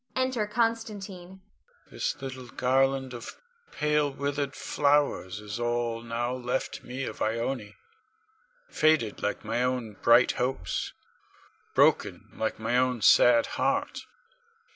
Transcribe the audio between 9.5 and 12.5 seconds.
own bright hopes, broken